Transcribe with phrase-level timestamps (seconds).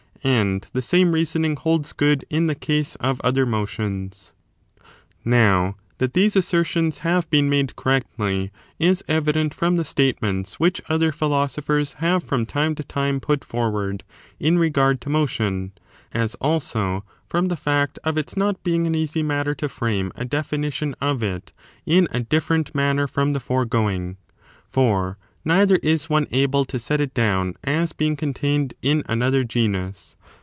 [0.23, 4.33] And the same reasoning holds good in the case of other motions.
[5.25, 10.83] Now, that these assertions have been made., correctly is evident from the statements which of
[10.83, 14.03] defining mo other philosophers have from time to time put byareferwTce^ forward
[14.39, 15.71] in regard to motion;
[16.13, 19.55] as also from the to other phiio fact of its not being an easy matter
[19.55, 21.51] to frame ^^^"*' a definition of it
[21.87, 24.17] in a different manner from the foregoing:
[24.69, 30.15] for neither is one able to set it down as being contained in another genus.